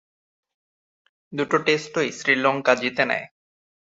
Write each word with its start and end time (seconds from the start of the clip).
দুটো 1.33 1.57
টেস্টই 1.65 2.09
শ্রীলঙ্কা 2.11 2.73
জিতে 2.75 3.03
নেয়। 3.05 3.25